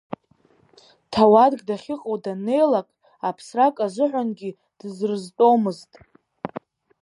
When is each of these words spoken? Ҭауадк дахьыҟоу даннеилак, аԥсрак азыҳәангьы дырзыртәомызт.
Ҭауадк 1.11 1.61
дахьыҟоу 1.67 2.17
даннеилак, 2.23 2.87
аԥсрак 3.27 3.75
азыҳәангьы 3.85 4.49
дырзыртәомызт. 4.77 5.91